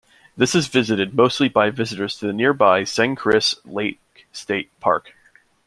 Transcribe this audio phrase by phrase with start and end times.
[0.35, 5.13] This is visited mostly by visitors to the nearby Sangchris Lake State Park.